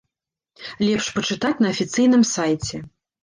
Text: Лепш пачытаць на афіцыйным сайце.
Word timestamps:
Лепш 0.85 1.09
пачытаць 1.17 1.53
на 1.65 1.69
афіцыйным 1.73 2.23
сайце. 2.35 2.81